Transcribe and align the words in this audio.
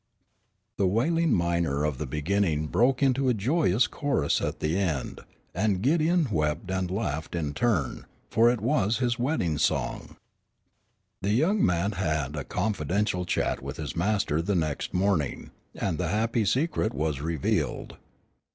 The 0.79 0.87
wailing 0.87 1.31
minor 1.31 1.83
of 1.83 1.99
the 1.99 2.07
beginning 2.07 2.65
broke 2.65 3.03
into 3.03 3.29
a 3.29 3.35
joyous 3.35 3.85
chorus 3.85 4.41
at 4.41 4.59
the 4.59 4.75
end, 4.75 5.21
and 5.53 5.83
Gideon 5.83 6.27
wept 6.31 6.71
and 6.71 6.89
laughed 6.89 7.35
in 7.35 7.53
turn, 7.53 8.07
for 8.31 8.49
it 8.49 8.61
was 8.61 8.97
his 8.97 9.19
wedding 9.19 9.59
song. 9.59 10.15
The 11.21 11.29
young 11.33 11.63
man 11.63 11.91
had 11.91 12.35
a 12.35 12.43
confidential 12.43 13.25
chat 13.25 13.61
with 13.61 13.77
his 13.77 13.95
master 13.95 14.41
the 14.41 14.55
next 14.55 14.91
morning, 14.91 15.51
and 15.75 15.99
the 15.99 16.07
happy 16.07 16.45
secret 16.45 16.95
was 16.95 17.21
revealed. 17.21 17.97